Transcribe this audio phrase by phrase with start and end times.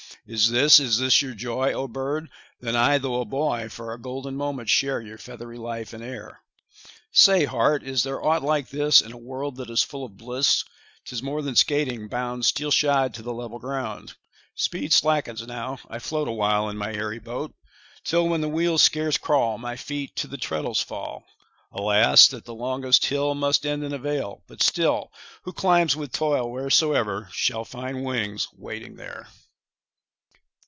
[0.27, 1.73] 'Is this, is this your joy?
[1.73, 2.29] O bird,
[2.61, 6.01] then I, though a boy 10 For a golden moment share Your feathery life in
[6.03, 6.39] air!'
[7.11, 10.63] Say, heart, is there aught like this In a world that is full of bliss?
[11.05, 14.13] 'Tis more than skating, bound 15 Steel shod to the level ground.
[14.53, 17.53] Speed slackens now, I float Awhile in my airy boat;
[18.03, 21.25] Till, when the wheels scarce crawl, My feet to the treadles fall.
[21.71, 25.11] 20 Alas, that the longest hill Must end in a vale; but still,
[25.43, 29.27] Who climbs with toil, wheresoe'er, Shall find wings waiting there.